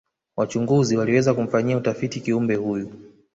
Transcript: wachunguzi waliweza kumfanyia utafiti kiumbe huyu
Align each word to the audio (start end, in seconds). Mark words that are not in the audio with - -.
wachunguzi 0.37 0.97
waliweza 0.97 1.33
kumfanyia 1.33 1.77
utafiti 1.77 2.19
kiumbe 2.21 2.55
huyu 2.55 2.91